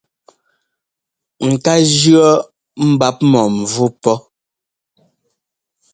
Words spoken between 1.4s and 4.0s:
Ŋ́kaa jʉ́ɔ mbap̧ -mɔ̂mvú